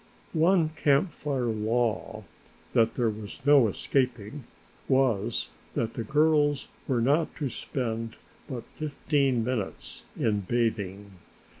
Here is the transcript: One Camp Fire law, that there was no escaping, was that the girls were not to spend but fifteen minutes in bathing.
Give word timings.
One 0.33 0.69
Camp 0.69 1.11
Fire 1.13 1.45
law, 1.45 2.23
that 2.73 2.95
there 2.95 3.11
was 3.11 3.39
no 3.45 3.67
escaping, 3.67 4.45
was 4.87 5.49
that 5.75 5.93
the 5.93 6.03
girls 6.03 6.67
were 6.87 7.01
not 7.01 7.35
to 7.35 7.49
spend 7.49 8.15
but 8.49 8.63
fifteen 8.77 9.43
minutes 9.43 10.03
in 10.19 10.39
bathing. 10.39 11.11